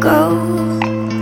go 0.00 0.38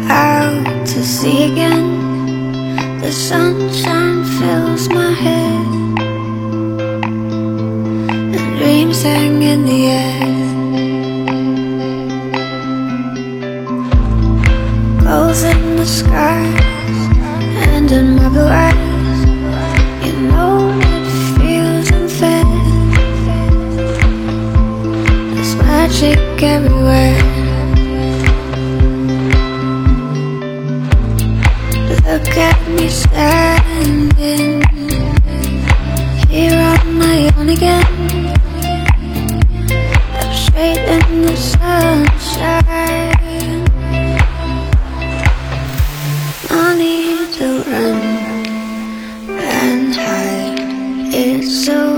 out 0.08 0.87
to 0.87 1.04
sea 1.04 1.53
again. 1.53 3.00
The 3.00 3.12
sunshine 3.12 4.24
fills 4.38 4.88
my 4.88 5.12
head, 5.12 5.66
and 8.35 8.59
dreams 8.59 9.03
hang 9.03 9.43
in 9.43 9.64
the 9.64 9.87
air. 9.87 10.29
Gulls 15.02 15.42
in 15.42 15.76
the 15.76 15.87
sky, 15.87 16.45
and 17.73 17.91
in 17.91 18.16
my 18.16 18.28
blue 18.28 18.50
eyes, 18.66 19.24
you 20.05 20.12
know 20.28 20.70
it 20.92 21.06
feels 21.37 21.91
unfair. 21.92 22.45
There's 25.34 25.55
magic 25.56 26.42
everywhere. 26.42 27.30
Look 32.10 32.37
at 32.38 32.69
me 32.69 32.88
standing 32.88 34.62
here 36.28 36.59
on 36.59 36.98
my 36.98 37.33
own 37.36 37.48
again. 37.50 37.86
I'm 40.19 40.33
straight 40.34 40.78
in 40.78 41.23
the 41.23 41.36
sunshine. 41.36 43.14
No 46.50 46.74
need 46.77 47.33
to 47.34 47.62
run 47.70 48.02
and 49.38 49.95
hide. 49.95 50.58
It's 51.14 51.69
a 51.69 51.90